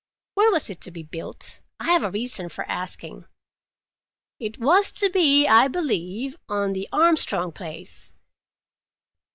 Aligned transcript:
"Where 0.33 0.49
was 0.51 0.71
it 0.71 0.81
to 0.81 0.89
be 0.89 1.03
built? 1.03 1.61
I 1.79 1.91
have 1.91 2.01
a 2.01 2.09
reason 2.09 2.49
for 2.49 2.67
asking." 2.67 3.25
"It 4.39 4.57
was 4.59 4.91
to 4.93 5.11
be, 5.11 5.45
I 5.47 5.67
believe, 5.67 6.37
on 6.49 6.73
the 6.73 6.89
Armstrong 6.91 7.51
place. 7.51 8.15